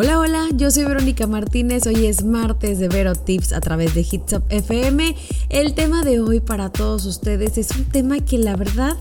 [0.00, 4.06] Hola, hola, yo soy Verónica Martínez, hoy es martes de Vero Tips a través de
[4.08, 5.16] Hits Up FM.
[5.48, 8.96] El tema de hoy para todos ustedes es un tema que la verdad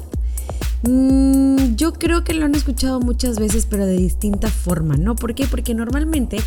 [0.81, 5.15] mmm, yo creo que lo han escuchado muchas veces pero de distinta forma, ¿no?
[5.15, 5.45] ¿Por qué?
[5.45, 6.39] Porque normalmente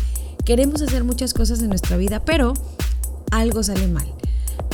[0.43, 2.53] queremos hacer muchas cosas en nuestra vida pero
[3.31, 4.20] algo sale mal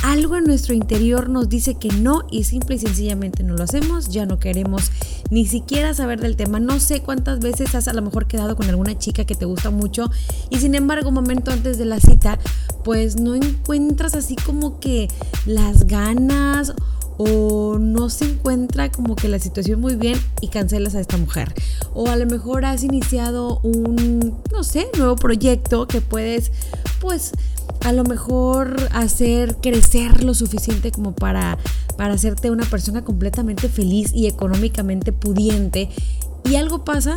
[0.04, 4.10] algo en nuestro interior nos dice que no y simple y sencillamente no lo hacemos,
[4.10, 4.92] ya no queremos
[5.30, 6.60] ni siquiera saber del tema.
[6.60, 9.70] No sé cuántas veces has a lo mejor quedado con alguna chica que te gusta
[9.70, 10.10] mucho
[10.50, 12.40] y sin embargo un momento antes de la cita
[12.84, 15.10] pues no encuentras así como que
[15.46, 16.74] las ganas
[17.18, 21.54] o no se encuentra como que la situación muy bien y cancelas a esta mujer.
[21.94, 26.52] O a lo mejor has iniciado un, no sé, nuevo proyecto que puedes
[27.00, 27.32] pues
[27.82, 31.58] a lo mejor hacer crecer lo suficiente como para,
[31.96, 35.90] para hacerte una persona completamente feliz y económicamente pudiente.
[36.46, 37.16] Y algo pasa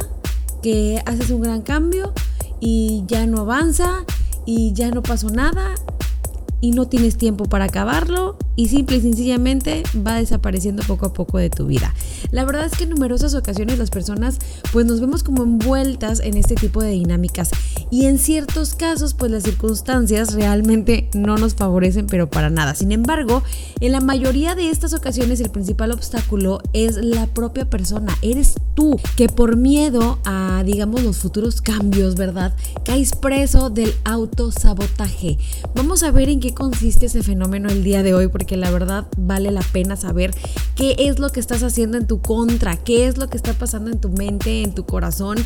[0.63, 2.13] que haces un gran cambio
[2.61, 4.05] y ya no avanza
[4.47, 5.75] y ya no pasó nada
[6.61, 11.39] y no tienes tiempo para acabarlo y simple y sencillamente va desapareciendo poco a poco
[11.39, 11.95] de tu vida.
[12.31, 14.39] La verdad es que en numerosas ocasiones las personas
[14.73, 17.51] pues nos vemos como envueltas en este tipo de dinámicas
[17.91, 22.75] y en ciertos casos pues las circunstancias realmente no nos favorecen pero para nada.
[22.75, 23.43] Sin embargo,
[23.81, 28.99] en la mayoría de estas ocasiones el principal obstáculo es la propia persona, eres tú
[29.17, 32.55] que por miedo a digamos los futuros cambios, ¿verdad?
[32.85, 35.39] Caes preso del autosabotaje.
[35.75, 39.07] Vamos a ver en qué consiste ese fenómeno el día de hoy, porque la verdad
[39.17, 40.35] vale la pena saber
[40.75, 43.89] qué es lo que estás haciendo en tu contra, qué es lo que está pasando
[43.89, 45.37] en tu mente, en tu corazón,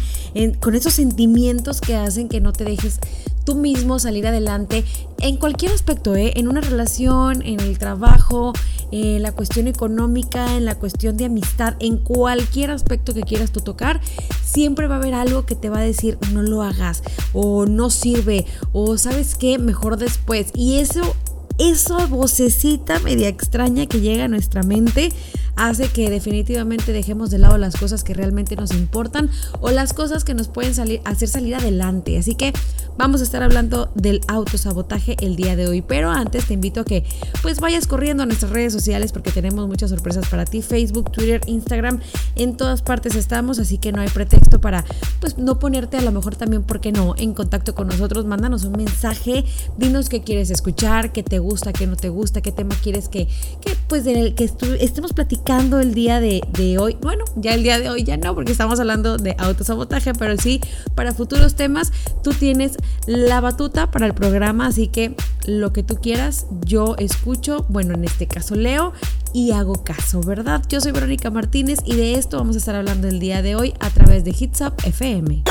[0.61, 3.01] con esos sentimientos que hacen que no te dejes
[3.45, 4.83] tú mismo salir adelante
[5.19, 6.33] en cualquier aspecto, ¿eh?
[6.37, 8.55] en una relación, en el trabajo,
[8.93, 13.61] en la cuestión económica, en la cuestión de amistad, en cualquier aspecto que quieras tú
[13.61, 14.01] tocar,
[14.43, 17.03] siempre va a haber algo que te va a decir no lo hagas
[17.35, 20.47] o no sirve o sabes qué, mejor después.
[20.55, 21.15] Y eso,
[21.59, 25.13] esa vocecita media extraña que llega a nuestra mente
[25.57, 30.25] hace que definitivamente dejemos de lado las cosas que realmente nos importan o las cosas
[30.25, 32.19] que nos pueden salir, hacer salir adelante.
[32.19, 32.53] Así que
[32.97, 35.83] vamos a estar hablando del autosabotaje el día de hoy.
[35.83, 37.05] Pero antes te invito a que
[37.43, 40.63] pues vayas corriendo a nuestras redes sociales porque tenemos muchas sorpresas para ti.
[40.63, 42.01] Facebook, Twitter, Instagram,
[42.37, 44.85] en todas partes estamos, así que no hay pretexto para
[45.21, 48.25] pues no ponerte a lo mejor también, ¿por qué no?, en contacto con nosotros.
[48.25, 49.45] Mándanos un mensaje,
[49.79, 53.27] dinos qué quieres escuchar, qué te gusta, qué no te gusta, qué tema quieres que,
[53.61, 54.51] que pues de, que
[54.81, 56.97] estemos platicando el día de, de, hoy.
[57.01, 60.61] Bueno, ya el día de hoy ya no, porque estamos hablando de autosabotaje, pero sí,
[60.95, 65.15] para futuros temas, tú tienes la batuta para el programa, así que
[65.47, 68.93] lo que tú quieras, yo escucho, bueno, en este caso leo
[69.33, 70.63] y hago caso, ¿verdad?
[70.69, 73.75] Yo soy Verónica Martínez y de esto vamos a estar hablando el día de hoy
[73.81, 75.45] a través de Hits Up FM.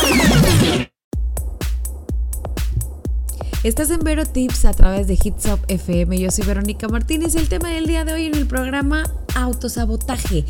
[3.63, 6.19] Estás en Vero Tips a través de Hits Up FM.
[6.19, 10.43] Yo soy Verónica Martínez el tema del día de hoy en el programa autosabotaje.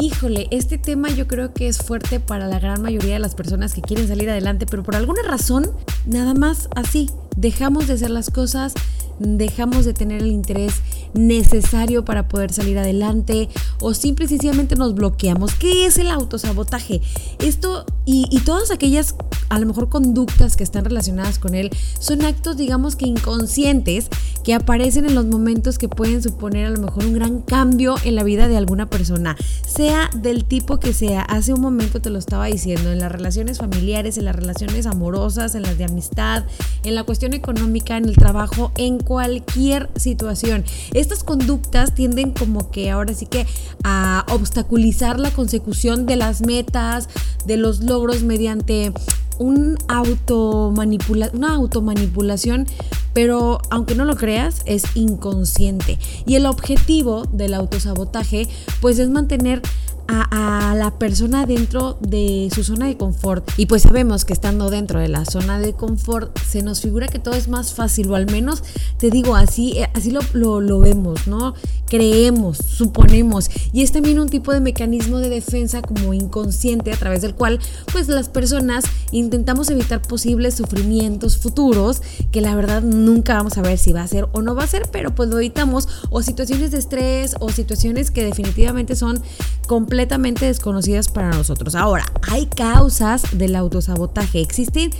[0.00, 3.74] Híjole, este tema yo creo que es fuerte para la gran mayoría de las personas
[3.74, 5.68] que quieren salir adelante, pero por alguna razón,
[6.06, 8.72] nada más así, dejamos de hacer las cosas,
[9.18, 10.74] dejamos de tener el interés
[11.12, 13.48] necesario para poder salir adelante
[13.80, 15.54] o simple y sencillamente nos bloqueamos.
[15.54, 17.00] ¿Qué es el autosabotaje?
[17.40, 19.14] Esto y, y todas aquellas
[19.48, 24.08] a lo mejor conductas que están relacionadas con él son actos digamos que inconscientes
[24.44, 28.14] que aparecen en los momentos que pueden suponer a lo mejor un gran cambio en
[28.14, 31.22] la vida de alguna persona, sea del tipo que sea.
[31.22, 35.54] Hace un momento te lo estaba diciendo, en las relaciones familiares, en las relaciones amorosas,
[35.54, 36.44] en las de amistad,
[36.84, 40.64] en la cuestión económica, en el trabajo, en cualquier situación.
[40.92, 43.46] Estas conductas tienden como que ahora sí que
[43.82, 47.08] a obstaculizar la consecución de las metas,
[47.46, 48.92] de los logros mediante
[49.38, 52.66] un automanipula una automanipulación,
[53.12, 55.98] pero aunque no lo creas, es inconsciente.
[56.26, 58.48] Y el objetivo del autosabotaje,
[58.80, 59.62] pues es mantener
[60.08, 63.48] a, la persona dentro de su zona de confort.
[63.56, 67.20] Y pues sabemos que estando dentro de la zona de confort se nos figura que
[67.20, 68.64] todo es más fácil, o al menos
[68.98, 70.20] te digo, así, eh, así lo,
[70.60, 71.54] lo, vemos, ¿no?
[71.86, 73.48] Creemos, suponemos.
[73.72, 77.60] Y es también un tipo de mecanismo de defensa como inconsciente a través del cual
[77.92, 82.02] pues las personas intentamos evitar posibles sufrimientos futuros
[82.32, 84.66] que la verdad nunca vamos a ver si va a ser o no va a
[84.66, 89.22] ser, pero pues lo evitamos o situaciones de estrés o situaciones que definitivamente son
[89.68, 91.76] complejas completamente desconocidas para nosotros.
[91.76, 94.40] Ahora, hay causas del autosabotaje.
[94.40, 94.90] Existen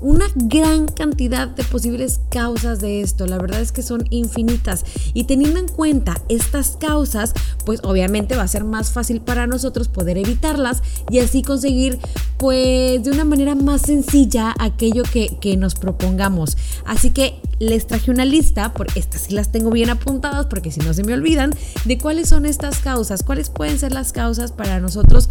[0.00, 3.26] una gran cantidad de posibles causas de esto.
[3.26, 4.84] La verdad es que son infinitas.
[5.14, 7.32] Y teniendo en cuenta estas causas,
[7.64, 11.98] pues obviamente va a ser más fácil para nosotros poder evitarlas y así conseguir
[12.38, 16.56] pues de una manera más sencilla aquello que, que nos propongamos.
[16.84, 20.80] Así que les traje una lista, porque estas sí las tengo bien apuntadas porque si
[20.80, 21.54] no se me olvidan,
[21.84, 25.28] de cuáles son estas causas, cuáles pueden ser las causas para nosotros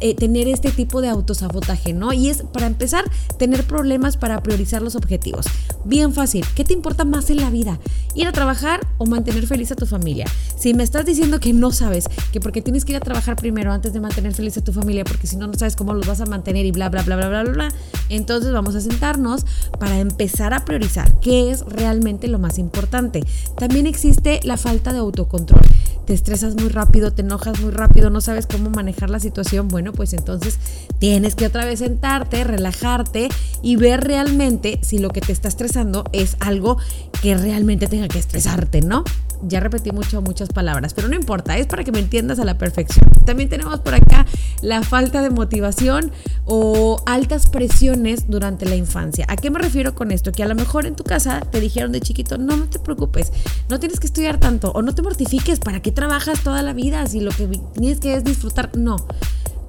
[0.00, 2.12] eh, tener este tipo de autosabotaje, ¿no?
[2.12, 3.04] Y es, para empezar,
[3.38, 5.46] tener problemas para priorizar los objetivos.
[5.84, 6.44] Bien fácil.
[6.54, 7.78] ¿Qué te importa más en la vida?
[8.14, 10.26] ¿Ir a trabajar o mantener feliz a tu familia?
[10.56, 13.72] Si me estás diciendo que no sabes, que porque tienes que ir a trabajar primero
[13.72, 16.20] antes de mantener feliz a tu familia, porque si no, no sabes cómo los vas
[16.20, 17.68] a mantener y bla, bla, bla, bla, bla, bla, bla,
[18.08, 19.44] entonces vamos a sentarnos
[19.78, 23.22] para empezar a priorizar qué es realmente lo más importante.
[23.58, 25.60] También existe la falta de autocontrol
[26.06, 29.85] te estresas muy rápido, te enojas muy rápido, no sabes cómo manejar la situación, bueno,
[29.92, 30.58] pues entonces
[30.98, 33.28] tienes que otra vez sentarte, relajarte
[33.62, 36.78] y ver realmente si lo que te está estresando es algo
[37.22, 39.04] que realmente tenga que estresarte, ¿no?
[39.42, 42.56] Ya repetí mucho, muchas palabras, pero no importa, es para que me entiendas a la
[42.56, 43.10] perfección.
[43.26, 44.24] También tenemos por acá
[44.62, 46.10] la falta de motivación
[46.46, 49.26] o altas presiones durante la infancia.
[49.28, 50.32] ¿A qué me refiero con esto?
[50.32, 53.32] Que a lo mejor en tu casa te dijeron de chiquito, no, no te preocupes,
[53.68, 57.06] no tienes que estudiar tanto o no te mortifiques, ¿para qué trabajas toda la vida
[57.06, 58.70] si lo que tienes que es disfrutar?
[58.76, 58.96] No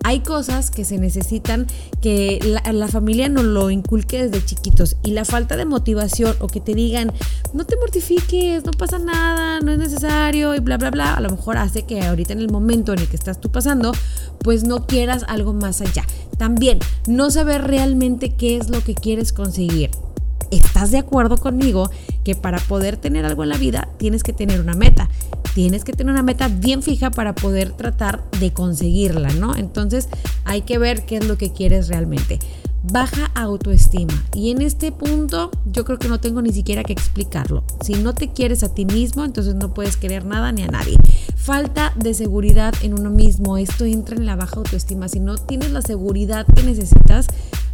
[0.07, 1.67] hay cosas que se necesitan
[2.01, 6.61] que la, familia nos lo inculque desde chiquitos y la falta de motivación o que
[6.61, 7.11] te digan,
[7.53, 11.29] no te mortifiques, no pasa nada, no es necesario y bla, bla, bla, a lo
[11.29, 13.91] mejor hace que ahorita en el momento en el que estás tú pasando,
[14.39, 16.05] pues no quieras algo más allá.
[16.37, 19.91] También, no saber realmente qué es lo que quieres conseguir.
[20.51, 21.89] ¿Estás de acuerdo conmigo
[22.23, 25.09] que para poder tener algo en la vida tienes que tener una meta?
[25.53, 29.55] Tienes que tener una meta bien fija para poder tratar de conseguirla, ¿no?
[29.55, 30.07] Entonces
[30.45, 32.39] hay que ver qué es lo que quieres realmente.
[32.83, 34.23] Baja autoestima.
[34.33, 37.63] Y en este punto yo creo que no tengo ni siquiera que explicarlo.
[37.81, 40.97] Si no te quieres a ti mismo, entonces no puedes querer nada ni a nadie.
[41.35, 43.57] Falta de seguridad en uno mismo.
[43.57, 45.07] Esto entra en la baja autoestima.
[45.09, 47.27] Si no tienes la seguridad que necesitas,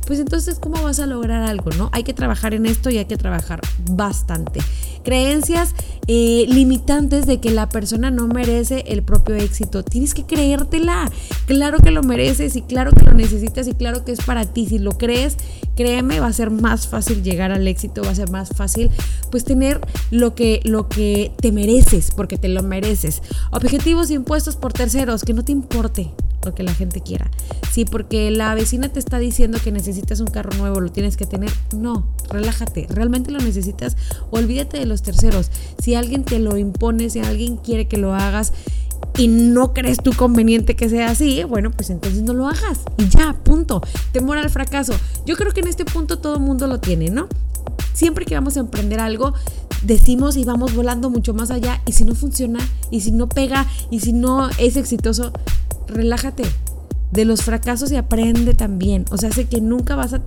[0.06, 1.72] pues entonces ¿cómo vas a lograr algo?
[1.72, 1.90] ¿No?
[1.94, 3.62] Hay que trabajar en esto y hay que trabajar
[3.92, 4.60] bastante.
[5.04, 5.76] Creencias
[6.08, 9.84] eh, limitantes de que la persona no merece el propio éxito.
[9.84, 11.12] Tienes que creértela.
[11.46, 14.66] Claro que lo mereces y claro que lo necesitas y claro que es para ti.
[14.66, 15.38] Si lo crees,
[15.76, 18.92] créeme, va a ser más fácil llegar al éxito, va a ser más fácil
[19.32, 23.22] pues tener lo que, lo que te mereces, porque te lo mereces.
[23.52, 26.12] Objetivos impuestos por terceros, que no te importe
[26.46, 27.30] lo que la gente quiera.
[27.72, 31.26] Sí, porque la vecina te está diciendo que necesitas un carro nuevo, lo tienes que
[31.26, 31.52] tener.
[31.76, 33.96] No, relájate, realmente lo necesitas.
[34.32, 35.50] Olvídate de los terceros.
[35.82, 38.54] Si alguien te lo impone, si alguien quiere que lo hagas
[39.18, 42.82] y no crees tú conveniente que sea así, bueno, pues entonces no lo hagas.
[42.98, 43.82] Y ya, punto.
[44.12, 44.94] Temor al fracaso.
[45.26, 47.28] Yo creo que en este punto todo mundo lo tiene, ¿no?
[47.94, 49.34] Siempre que vamos a emprender algo,
[49.84, 53.68] decimos y vamos volando mucho más allá y si no funciona y si no pega
[53.92, 55.32] y si no es exitoso,
[55.88, 56.44] relájate.
[57.12, 59.06] De los fracasos y aprende también.
[59.12, 60.22] O sea, sé que nunca vas a,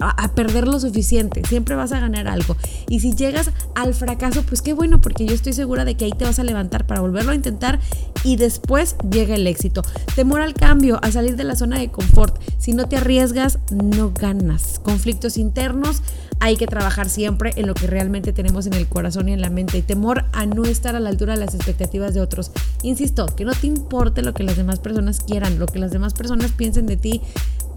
[0.00, 1.42] a, perder lo suficiente.
[1.48, 2.56] Siempre vas a ganar algo.
[2.88, 6.12] Y si llegas al fracaso, pues qué bueno, porque yo estoy segura de que ahí
[6.12, 7.80] te vas a levantar para volverlo a intentar
[8.24, 9.82] y después llega el éxito.
[10.14, 12.40] Temor al cambio, a salir de la zona de confort.
[12.58, 14.78] Si no te arriesgas, no ganas.
[14.78, 16.02] Conflictos internos,
[16.40, 19.50] hay que trabajar siempre en lo que realmente tenemos en el corazón y en la
[19.50, 19.82] mente.
[19.82, 22.52] Temor a no estar a la altura de las expectativas de otros.
[22.82, 26.14] Insisto, que no te importe lo que las demás personas quieran, lo que las demás
[26.14, 27.20] personas piensen de ti.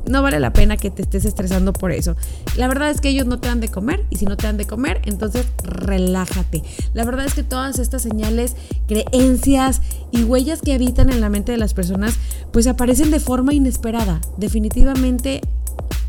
[0.08, 2.16] No vale la pena que te estés estresando por eso.
[2.58, 4.58] La verdad es que ellos no te dan de comer y si no te dan
[4.58, 6.64] de comer, entonces relájate.
[6.94, 8.56] La verdad es que todas estas señales,
[8.88, 12.16] creencias y huellas que habitan en la mente de las personas,
[12.52, 14.22] pues aparecen de forma inesperada.
[14.38, 15.42] Definitivamente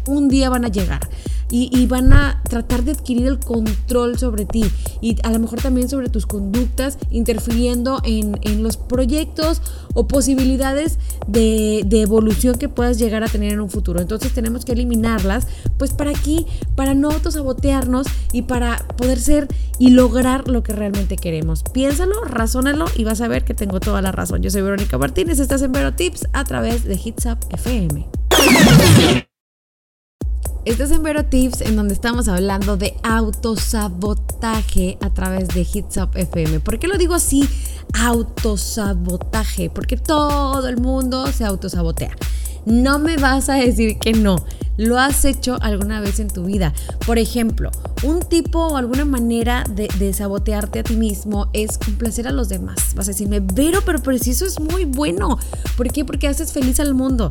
[0.07, 1.09] un día van a llegar
[1.55, 4.65] y, van a tratar de adquirir el control sobre ti
[5.03, 8.33] y a lo mejor también sobre tus conductas, interfiriendo en,
[8.63, 9.61] los proyectos
[9.93, 14.01] o posibilidades de, de, evolución que puedas llegar a tener en un futuro.
[14.01, 19.91] Entonces tenemos que eliminarlas, pues para aquí, para no autosabotearnos y para poder ser y
[19.91, 21.65] lograr lo que realmente queremos.
[21.65, 24.41] Piénsalo, razónalo y vas a ver que tengo toda la razón.
[24.43, 28.09] Yo soy Verónica Martínez, estás en Vero Tips a través de Hits Up FM.
[30.65, 36.11] Estás en Vero Tips, en donde estamos hablando de autosabotaje a través de Hits Up
[36.15, 36.61] FM.
[36.61, 37.49] ¿Por qué lo digo así?
[38.01, 42.17] Autosabotaje, porque todo el mundo se autosabotea.
[42.65, 44.37] No me vas a decir que no.
[44.79, 46.73] lo has hecho alguna vez en tu vida.
[47.07, 47.71] Por ejemplo,
[48.03, 52.95] un tipo o alguna manera de, sabotearte a ti mismo es complacer a los demás.
[52.95, 55.39] Vas a decirme, pero, pero, eso es muy bueno.
[55.77, 56.05] ¿Por qué?
[56.05, 57.31] Porque haces feliz al mundo.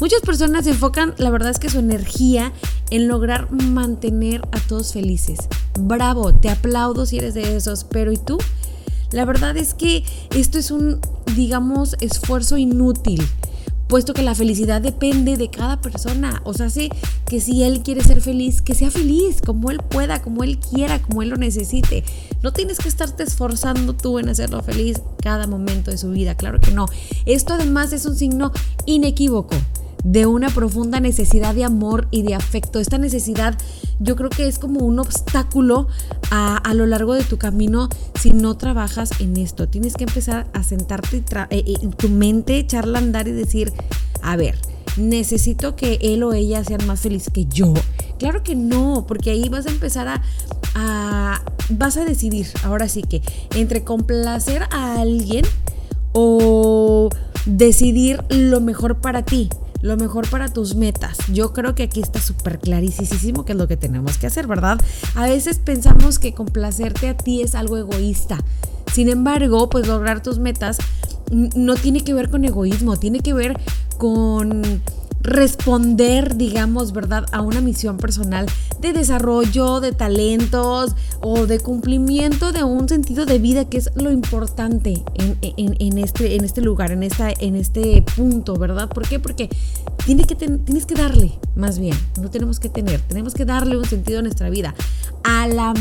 [0.00, 2.52] Muchas personas se enfocan, la verdad es que su energía
[2.90, 5.38] en lograr mantener a todos felices.
[5.78, 8.38] Bravo, te aplaudo si eres de esos, pero ¿y tú?
[9.12, 11.00] La verdad es que esto es un,
[11.36, 13.26] digamos, esfuerzo inútil
[13.90, 16.40] puesto que la felicidad depende de cada persona.
[16.44, 16.90] O sea, sí,
[17.28, 21.02] que si él quiere ser feliz, que sea feliz, como él pueda, como él quiera,
[21.02, 22.04] como él lo necesite.
[22.40, 26.60] No tienes que estarte esforzando tú en hacerlo feliz cada momento de su vida, claro
[26.60, 26.86] que no.
[27.26, 28.52] Esto además es un signo
[28.86, 29.56] inequívoco
[30.04, 32.80] de una profunda necesidad de amor y de afecto.
[32.80, 33.56] Esta necesidad
[33.98, 35.88] yo creo que es como un obstáculo
[36.30, 37.88] a, lo largo de tu camino
[38.18, 39.68] si no trabajas en esto.
[39.68, 43.72] Tienes que empezar a sentarte y eh, eh, tu mente, echarla a andar y decir,
[44.22, 44.56] a ver,
[44.96, 47.74] necesito que él o ella sean más felices que yo.
[48.18, 50.22] Claro que no, porque ahí vas a empezar a,
[50.74, 53.22] a, vas a decidir, ahora sí que,
[53.54, 55.44] entre complacer a alguien
[56.12, 57.08] o
[57.46, 59.48] decidir lo mejor para ti
[59.82, 61.18] lo mejor para tus metas.
[61.32, 64.80] Yo creo que aquí está súper clarísimo que es lo que tenemos que hacer, ¿verdad?
[65.14, 68.38] A veces pensamos que complacerte a ti es algo egoísta.
[68.92, 70.78] Sin embargo, pues lograr tus metas
[71.30, 73.58] no tiene que ver con egoísmo, tiene que ver
[73.98, 74.82] con
[75.22, 78.46] responder, digamos, ¿verdad?, a una misión personal
[78.80, 84.10] de desarrollo, de talentos o de cumplimiento de un sentido de vida que es lo
[84.10, 87.02] importante en, este, este lugar, en,
[87.56, 88.88] este punto, ¿verdad?
[88.88, 89.18] ¿Por qué?
[89.18, 89.50] Porque
[90.06, 93.84] tiene que tienes que darle, más bien, no tenemos que tener, tenemos que darle un
[93.84, 94.74] sentido a nuestra vida,
[95.22, 95.74] a la,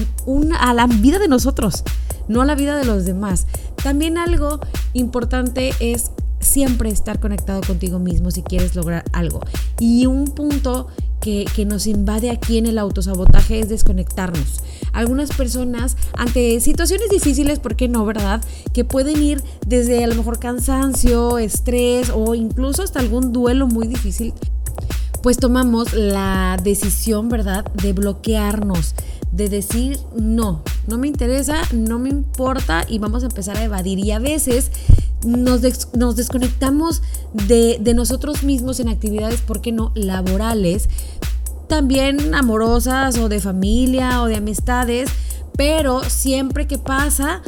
[0.60, 1.84] a la vida de nosotros,
[2.28, 3.48] no a la vida de los demás.
[3.82, 4.60] También algo
[4.94, 9.42] importante es siempre estar conectado contigo mismo si quieres lograr algo.
[9.80, 10.88] Y un punto
[11.20, 14.64] que, nos invade aquí en el autosabotaje es desconectarnos.
[14.94, 18.42] Algunas personas ante situaciones difíciles, ¿por qué no, verdad?
[18.74, 23.88] Que pueden ir desde a lo mejor cansancio, estrés o incluso hasta algún duelo muy
[23.88, 24.34] difícil,
[25.22, 28.96] pues tomamos la decisión, ¿verdad?, de bloquearnos,
[29.32, 34.00] de decir no, no me interesa, no me importa y vamos a empezar a evadir.
[34.00, 34.72] Y a veces
[35.26, 35.62] nos,
[35.94, 37.02] nos desconectamos
[37.34, 40.90] de, de, nosotros mismos en actividades, ¿por qué no?, laborales,
[41.68, 45.10] también amorosas o de familia o de amistades
[45.60, 47.42] pero siempre que pasa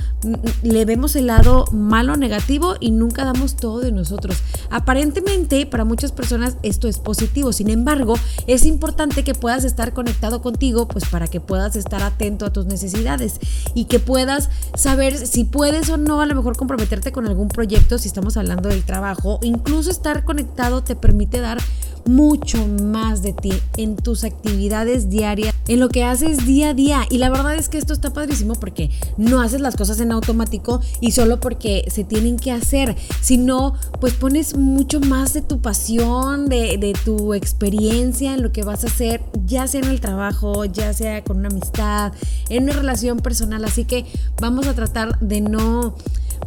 [0.63, 4.35] le vemos el lado malo, negativo y nunca damos todo de nosotros.
[4.69, 8.15] Aparentemente para muchas personas esto es positivo, sin embargo
[8.47, 12.65] es importante que puedas estar conectado contigo pues para que puedas estar atento a tus
[12.65, 13.39] necesidades
[13.75, 17.97] y que puedas saber si puedes o no a lo mejor comprometerte con algún proyecto
[17.97, 21.59] si estamos hablando del trabajo, incluso estar conectado te permite dar
[22.05, 27.05] mucho más de ti en tus actividades diarias, en lo que haces día a día.
[27.09, 30.81] Y la verdad es que esto está padrísimo porque no haces las cosas en automático
[30.99, 36.49] y solo porque se tienen que hacer, sino pues pones mucho más de tu pasión,
[36.49, 40.65] de, de tu experiencia en lo que vas a hacer, ya sea en el trabajo,
[40.65, 42.11] ya sea con una amistad,
[42.49, 43.63] en una relación personal.
[43.65, 44.05] Así que
[44.41, 45.95] vamos a tratar de no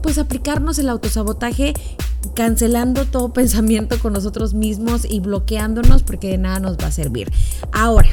[0.03, 1.73] pues aplicarnos el autosabotaje
[2.35, 7.31] cancelando todo pensamiento con nosotros mismos y bloqueándonos porque de nada nos va a servir.
[7.73, 8.09] Ahora,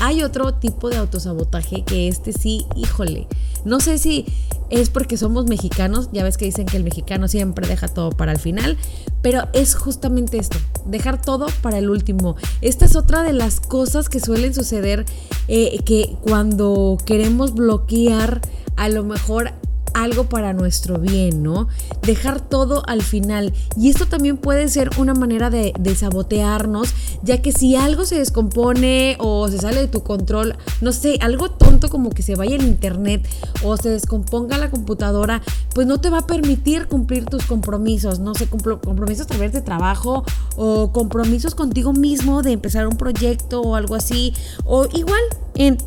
[0.00, 3.26] hay otro tipo de autosabotaje que este sí, híjole,
[3.64, 4.26] no sé si
[4.70, 8.32] es porque somos mexicanos, ya ves que dicen que el mexicano siempre deja todo para
[8.32, 8.76] el final,
[9.22, 12.36] pero es justamente esto, dejar todo para el último.
[12.60, 15.06] Esta es otra de las cosas que suelen suceder
[15.48, 18.40] eh, que cuando queremos bloquear
[18.76, 19.52] a lo mejor
[19.94, 21.68] algo para nuestro bien, ¿no?
[22.02, 23.52] Dejar todo al final.
[23.76, 29.16] Y esto también puede ser una manera de, sabotearnos, ya que si algo se descompone
[29.18, 32.62] o se sale de tu control, no sé, algo tonto como que se vaya el
[32.62, 33.26] internet
[33.64, 35.42] o se descomponga la computadora,
[35.74, 39.62] pues no te va a permitir cumplir tus compromisos, no sé, compromisos a través de
[39.62, 40.24] trabajo
[40.56, 44.34] o compromisos contigo mismo de empezar un proyecto o algo así.
[44.64, 45.22] O igual,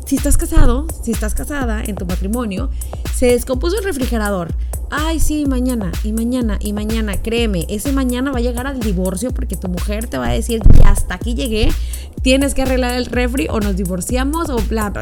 [0.04, 2.68] si estás casado, si estás casada en tu matrimonio,
[3.14, 4.54] se descompuso el refrigerador.
[4.90, 9.32] Ay, sí, mañana, y mañana, y mañana, créeme, ese mañana va a llegar al divorcio
[9.32, 11.72] porque tu mujer te va a decir, ya hasta aquí llegué,
[12.22, 14.92] tienes que arreglar el refri o nos divorciamos o bla,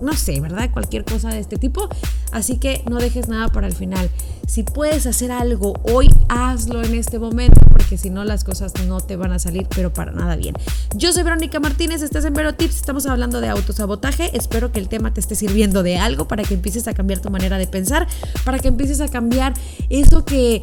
[0.00, 0.70] no sé, ¿verdad?
[0.72, 1.88] Cualquier cosa de este tipo.
[2.32, 4.10] Así que no dejes nada para el final.
[4.46, 9.00] Si puedes hacer algo hoy, hazlo en este momento, porque si no las cosas no
[9.00, 10.54] te van a salir, pero para nada bien.
[10.96, 14.36] Yo soy Verónica Martínez, estás en Vero Tips, estamos hablando de autosabotaje.
[14.36, 17.30] Espero que el tema te esté sirviendo de algo para que empieces a cambiar tu
[17.30, 18.08] manera de pensar,
[18.44, 19.54] para que empieces a cambiar
[19.88, 20.62] eso que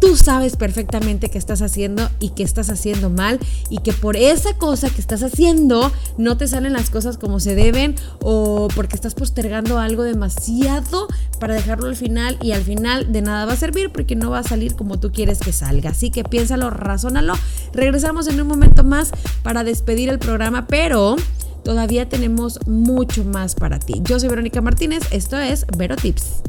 [0.00, 3.38] tú sabes perfectamente qué estás haciendo y qué estás haciendo mal
[3.70, 7.54] y que por esa cosa que estás haciendo no te salen las cosas como se
[7.54, 11.08] deben o porque estás postergando algo demasiado
[11.38, 14.40] para dejarlo al final y al final de nada va a servir porque no va
[14.40, 15.90] a salir como tú quieres que salga.
[15.90, 17.34] Así que piénsalo, razónalo.
[17.72, 19.12] Regresamos en un momento más
[19.42, 21.16] para despedir el programa, pero
[21.64, 24.00] todavía tenemos mucho más para ti.
[24.04, 26.42] Yo soy Verónica Martínez, esto es Vero Tips.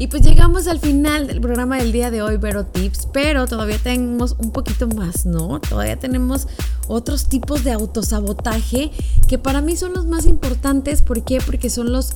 [0.00, 3.76] Y pues llegamos al final del programa del día de hoy, Vero Tips, pero todavía
[3.76, 5.60] tenemos un poquito más, ¿no?
[5.60, 6.48] Todavía tenemos
[6.88, 8.92] otros tipos de autosabotaje
[9.28, 11.02] que para mí son los más importantes.
[11.02, 11.42] ¿Por qué?
[11.44, 12.14] Porque son los,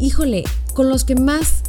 [0.00, 0.42] híjole,
[0.74, 1.62] con los que más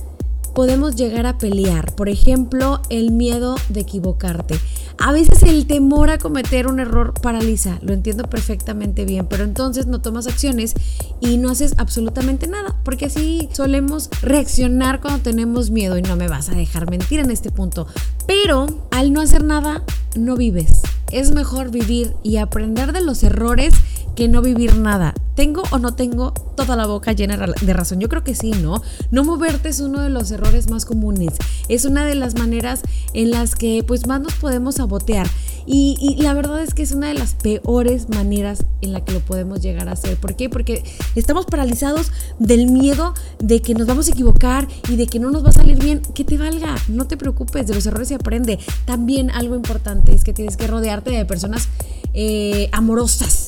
[0.56, 1.94] podemos llegar a pelear.
[1.94, 4.58] Por ejemplo, el miedo de equivocarte.
[4.98, 9.88] A veces el temor a cometer un error paraliza, lo entiendo perfectamente bien, pero entonces
[9.88, 10.74] no tomas acciones
[11.20, 16.30] y no haces absolutamente nada, porque así solemos reaccionar cuando tenemos miedo y no me
[16.30, 17.88] vas a dejar mentir en este punto.
[18.26, 19.84] Pero al no hacer nada,
[20.16, 20.82] no vives.
[21.12, 23.74] Es mejor vivir y aprender de los errores
[24.16, 25.14] que no vivir nada.
[25.36, 28.00] ¿Tengo o no tengo toda la boca llena de razón?
[28.00, 28.82] Yo creo que sí, ¿no?
[29.12, 31.34] No moverte es uno de los errores más comunes.
[31.68, 32.82] Es una de las maneras
[33.14, 35.28] en las que pues más nos podemos sabotear.
[35.68, 39.20] Y, la verdad es que es una de las peores maneras en la que lo
[39.20, 40.16] podemos llegar a hacer.
[40.16, 40.48] ¿Por qué?
[40.50, 40.84] Porque
[41.16, 45.44] estamos paralizados del miedo de que nos vamos a equivocar y de que no nos
[45.44, 46.02] va a salir bien.
[46.14, 48.60] Que te valga, no te preocupes, de los errores se aprende.
[48.86, 51.68] También algo importante es que tienes que rodearte de personas
[52.14, 53.45] eh, amorosas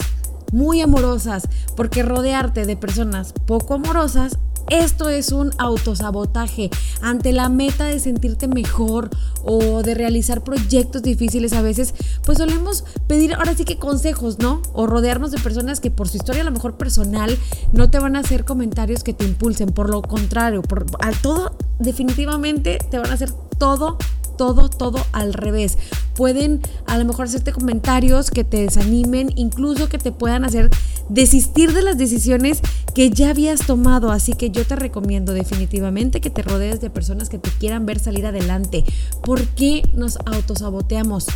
[0.52, 4.38] muy amorosas, porque rodearte de personas poco amorosas
[4.70, 6.70] esto es un autosabotaje
[7.02, 9.10] ante la meta de sentirte mejor
[9.44, 11.94] o de realizar proyectos difíciles a veces,
[12.26, 14.62] pues solemos pedir ahora sí que consejos, ¿no?
[14.74, 17.38] O rodearnos de personas que por su historia a lo mejor personal
[17.72, 21.56] no te van a hacer comentarios que te impulsen, por lo contrario, por al todo
[21.80, 23.98] definitivamente te van a hacer todo
[24.38, 25.78] todo, todo al revés.
[26.16, 30.70] Pueden a lo mejor hacerte comentarios que te desanimen, incluso que te puedan hacer
[31.10, 32.62] desistir de las decisiones
[32.94, 34.12] que ya habías tomado.
[34.12, 38.00] Así que yo te recomiendo definitivamente que te rodees de personas que te quieran ver
[38.00, 38.84] salir adelante.
[39.24, 41.28] ¿Por qué nos autosaboteamos?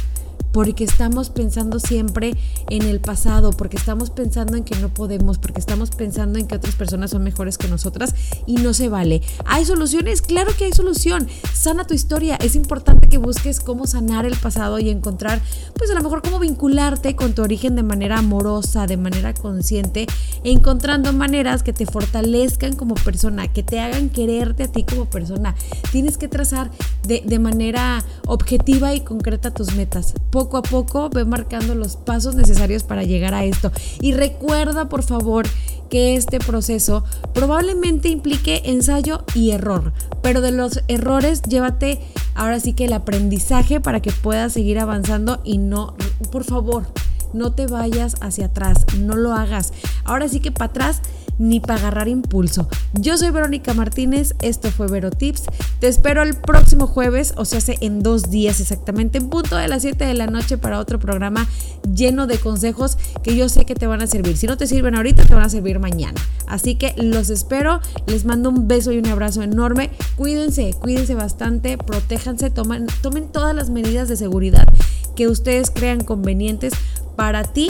[0.52, 2.36] Porque estamos pensando siempre
[2.70, 6.56] en el pasado, porque estamos pensando en que no podemos, porque estamos pensando en que
[6.56, 8.14] otras personas son mejores que nosotras
[8.46, 9.22] y no se vale.
[9.46, 10.22] ¿Hay soluciones?
[10.22, 11.28] Claro que hay solución.
[11.54, 12.36] Sana tu historia.
[12.38, 15.42] Es importante que busques cómo sanar el pasado y encontrar,
[15.78, 20.08] pues a lo mejor cómo vincularte con tu origen de manera amorosa, de manera consciente,
[20.44, 25.56] encontrando maneras que te fortalezcan como persona, que te hagan quererte a ti como persona.
[25.92, 26.72] Tienes que trazar
[27.04, 32.82] de, manera objetiva y concreta tus metas poco a poco ve marcando los pasos necesarios
[32.82, 33.72] para llegar a esto.
[34.02, 35.46] Y recuerda, por favor,
[35.88, 42.00] que este proceso probablemente implique ensayo y error, pero de los errores llévate
[42.34, 45.96] ahora sí que el aprendizaje para que puedas seguir avanzando y no,
[46.32, 46.88] por favor,
[47.34, 49.74] no te vayas hacia atrás, no lo hagas.
[50.06, 51.02] Ahora sí que para atrás
[51.42, 52.68] ni para agarrar impulso.
[52.94, 55.46] Yo soy Verónica Martínez, esto fue Vero Tips.
[55.80, 59.68] Te espero el próximo jueves, o sea, hace en dos días exactamente, en punto de
[59.68, 61.48] las 7 de la noche para otro programa
[61.94, 64.38] lleno de consejos que yo sé que te van a servir.
[64.38, 66.22] Si no te sirven ahorita, te van a servir mañana.
[66.48, 69.90] Así que los espero, les mando un beso y un abrazo enorme.
[70.18, 74.68] Cuídense, cuídense bastante, protéjanse, tomen, tomen todas las medidas de seguridad
[75.16, 76.74] que ustedes crean convenientes
[77.16, 77.70] para ti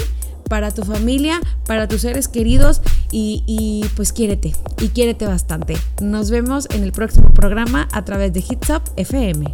[0.52, 2.82] para tu familia, para tus seres queridos
[3.12, 5.76] y, pues quiérete y quiérete bastante.
[6.02, 9.54] Nos vemos en el próximo programa a través de Hits Up FM.